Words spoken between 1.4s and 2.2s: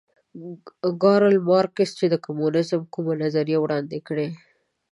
مارکس چې د